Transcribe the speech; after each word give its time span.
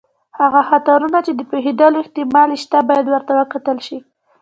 هغه 0.39 0.61
خطرونه 0.69 1.19
چې 1.25 1.31
د 1.35 1.41
پېښېدلو 1.51 2.01
احتمال 2.03 2.49
یې 2.53 2.59
شته، 2.63 2.77
باید 2.89 3.05
ورته 3.09 3.31
وکتل 3.35 3.77
شي. 3.87 3.97